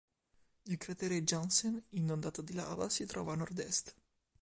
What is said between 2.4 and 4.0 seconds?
di lava, si trova a nord-est.